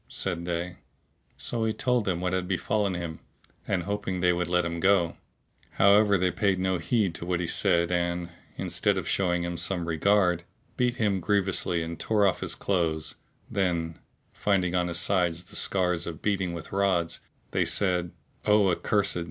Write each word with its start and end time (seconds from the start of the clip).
said 0.09 0.45
they: 0.45 0.77
so 1.37 1.63
he 1.63 1.71
told 1.71 2.05
them 2.05 2.19
what 2.21 2.33
had 2.33 2.47
befallen 2.47 2.95
him, 2.95 3.19
hoping 3.67 4.19
they 4.19 4.33
would 4.33 4.47
let 4.47 4.65
him 4.65 4.79
go; 4.79 5.15
however 5.73 6.17
they 6.17 6.31
paid 6.31 6.57
no 6.57 6.79
heed 6.79 7.13
to 7.13 7.23
what 7.23 7.39
he 7.39 7.45
said 7.45 7.91
and, 7.91 8.29
instead 8.57 8.97
of 8.97 9.07
showing 9.07 9.55
some 9.57 9.87
regard, 9.87 10.43
beat 10.75 10.95
him 10.95 11.19
grievously 11.19 11.83
and 11.83 11.99
tore 11.99 12.25
off 12.25 12.39
his 12.41 12.55
clothes: 12.55 13.13
then, 13.47 13.99
finding 14.33 14.73
on 14.73 14.87
his 14.87 14.97
sides 14.97 15.43
the 15.43 15.55
scars 15.55 16.07
of 16.07 16.19
beating 16.23 16.51
with 16.51 16.71
rods, 16.71 17.19
they 17.51 17.63
said, 17.63 18.09
"O 18.47 18.71
accursed! 18.71 19.17